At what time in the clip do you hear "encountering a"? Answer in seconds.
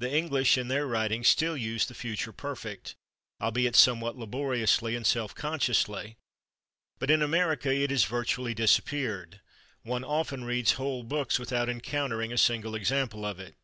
11.68-12.38